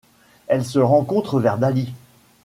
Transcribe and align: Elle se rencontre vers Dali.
Elle 0.47 0.65
se 0.65 0.79
rencontre 0.79 1.39
vers 1.39 1.59
Dali. 1.59 1.93